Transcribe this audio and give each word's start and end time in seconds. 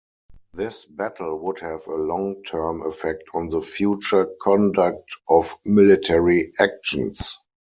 This 0.55 0.85
battle 0.85 1.37
would 1.41 1.59
have 1.59 1.85
a 1.85 1.93
long-term 1.93 2.81
effect 2.87 3.25
on 3.35 3.49
the 3.49 3.61
future 3.61 4.27
conduct 4.41 5.11
of 5.29 5.53
military 5.63 6.49
actions. 6.59 7.37